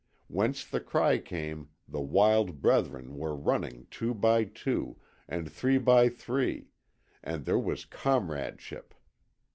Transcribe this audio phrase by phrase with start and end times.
[0.29, 4.97] Whence the cry came the wild brethren were running two by two,
[5.29, 6.69] and three by three,
[7.23, 8.95] and there was COMRADESHIP.